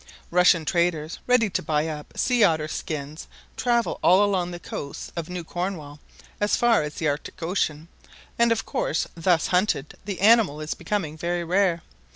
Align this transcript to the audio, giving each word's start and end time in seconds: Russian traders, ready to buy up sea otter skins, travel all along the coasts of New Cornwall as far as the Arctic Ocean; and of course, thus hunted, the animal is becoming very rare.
Russian 0.31 0.65
traders, 0.65 1.19
ready 1.27 1.47
to 1.51 1.61
buy 1.61 1.87
up 1.87 2.17
sea 2.17 2.43
otter 2.43 2.67
skins, 2.67 3.27
travel 3.55 3.99
all 4.01 4.23
along 4.23 4.49
the 4.49 4.59
coasts 4.59 5.11
of 5.15 5.29
New 5.29 5.43
Cornwall 5.43 5.99
as 6.39 6.55
far 6.55 6.81
as 6.81 6.95
the 6.95 7.07
Arctic 7.07 7.43
Ocean; 7.43 7.87
and 8.39 8.51
of 8.51 8.65
course, 8.65 9.05
thus 9.13 9.45
hunted, 9.45 9.93
the 10.05 10.19
animal 10.21 10.59
is 10.59 10.73
becoming 10.73 11.15
very 11.17 11.43
rare. 11.43 11.83